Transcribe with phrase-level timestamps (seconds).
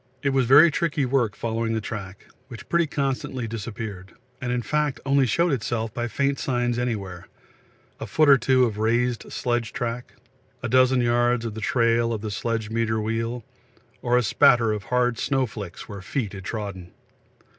[0.23, 4.99] It was very tricky work following the track, which pretty constantly disappeared, and in fact
[5.05, 7.27] only showed itself by faint signs anywhere
[7.99, 10.15] a foot or two of raised sledge track,
[10.63, 13.43] a dozen yards of the trail of the sledge meter wheel,
[14.01, 16.89] or a spatter of hard snow flicks where feet had trodden.